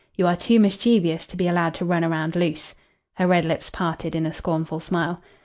[0.15, 2.73] You are too mischievous to be allowed to run around loose."
[3.17, 5.21] Her red lips parted in a scornful smile.